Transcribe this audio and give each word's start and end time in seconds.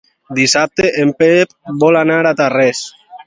Dissabte 0.37 0.89
en 1.03 1.11
Pep 1.19 1.53
vol 1.85 1.99
anar 2.01 2.19
a 2.31 2.35
Tarrés. 2.43 2.83